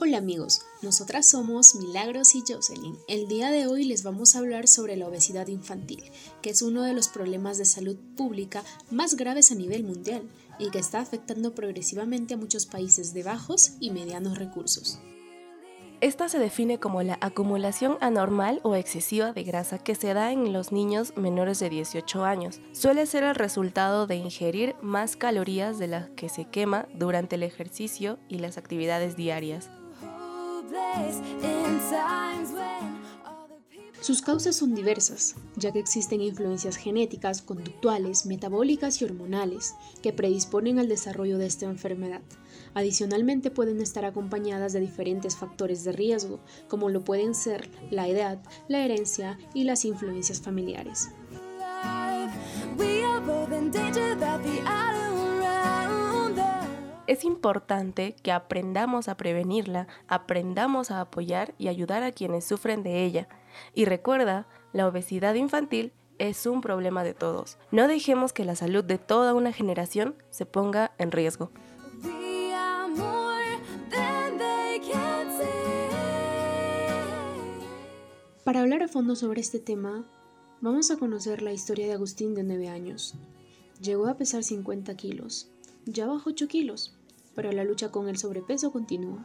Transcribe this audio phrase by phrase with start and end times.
[0.00, 2.96] Hola amigos, nosotras somos Milagros y Jocelyn.
[3.08, 6.04] El día de hoy les vamos a hablar sobre la obesidad infantil,
[6.40, 8.62] que es uno de los problemas de salud pública
[8.92, 10.22] más graves a nivel mundial
[10.60, 15.00] y que está afectando progresivamente a muchos países de bajos y medianos recursos.
[16.00, 20.52] Esta se define como la acumulación anormal o excesiva de grasa que se da en
[20.52, 22.60] los niños menores de 18 años.
[22.70, 27.42] Suele ser el resultado de ingerir más calorías de las que se quema durante el
[27.42, 29.70] ejercicio y las actividades diarias.
[34.00, 40.78] Sus causas son diversas, ya que existen influencias genéticas, conductuales, metabólicas y hormonales que predisponen
[40.78, 42.22] al desarrollo de esta enfermedad.
[42.72, 48.40] Adicionalmente pueden estar acompañadas de diferentes factores de riesgo, como lo pueden ser la edad,
[48.68, 51.08] la herencia y las influencias familiares.
[57.08, 63.02] Es importante que aprendamos a prevenirla, aprendamos a apoyar y ayudar a quienes sufren de
[63.02, 63.30] ella.
[63.74, 67.56] Y recuerda, la obesidad infantil es un problema de todos.
[67.70, 71.50] No dejemos que la salud de toda una generación se ponga en riesgo.
[78.44, 80.04] Para hablar a fondo sobre este tema,
[80.60, 83.14] vamos a conocer la historia de Agustín de 9 años.
[83.80, 85.50] Llegó a pesar 50 kilos,
[85.86, 86.97] ya bajó 8 kilos
[87.38, 89.24] pero la lucha con el sobrepeso continúa.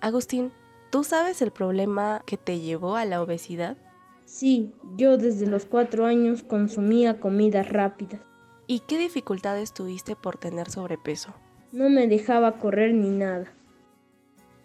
[0.00, 0.50] Agustín,
[0.88, 3.76] ¿tú sabes el problema que te llevó a la obesidad?
[4.24, 8.22] Sí, yo desde los cuatro años consumía comidas rápidas.
[8.66, 11.34] ¿Y qué dificultades tuviste por tener sobrepeso?
[11.70, 13.52] No me dejaba correr ni nada.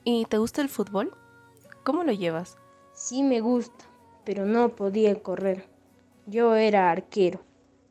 [0.09, 1.11] ¿Y te gusta el fútbol?
[1.83, 2.55] ¿Cómo lo llevas?
[2.93, 3.83] Sí me gusta,
[4.23, 5.65] pero no podía correr.
[6.25, 7.41] Yo era arquero.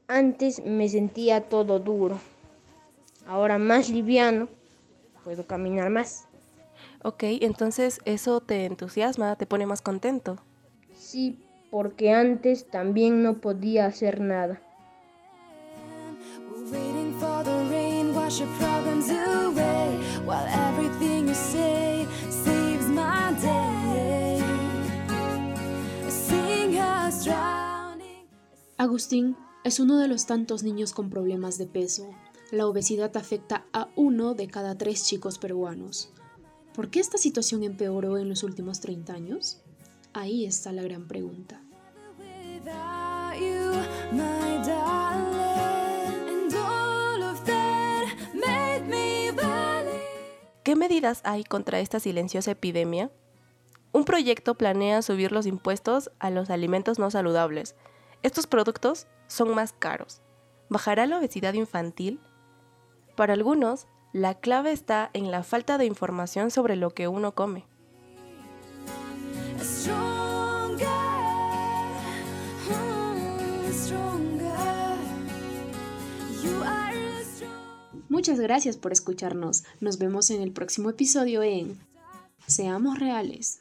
[0.09, 2.19] Antes me sentía todo duro.
[3.27, 4.49] Ahora más liviano,
[5.25, 6.27] puedo caminar más.
[7.03, 10.39] Ok, entonces eso te entusiasma, te pone más contento.
[10.95, 11.39] Sí,
[11.71, 14.63] porque antes también no podía hacer nada.
[28.79, 32.11] Agustín es uno de los tantos niños con problemas de peso.
[32.51, 36.13] La obesidad afecta a uno de cada tres chicos peruanos.
[36.75, 39.63] ¿Por qué esta situación empeoró en los últimos 30 años?
[40.13, 41.63] Ahí está la gran pregunta.
[50.63, 53.11] ¿Qué medidas hay contra esta silenciosa epidemia?
[53.93, 57.75] Un proyecto planea subir los impuestos a los alimentos no saludables,
[58.23, 60.23] estos productos son más caros.
[60.69, 62.21] ¿Bajará la obesidad infantil?
[63.17, 67.67] Para algunos, la clave está en la falta de información sobre lo que uno come.
[78.09, 79.65] Muchas gracias por escucharnos.
[79.81, 81.79] Nos vemos en el próximo episodio en
[82.47, 83.61] Seamos Reales.